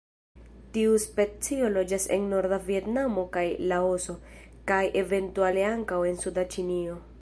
[0.77, 4.19] Tiu specio loĝas en norda Vjetnamo kaj Laoso,
[4.73, 7.03] kaj eventuale ankaŭ en suda Ĉinio.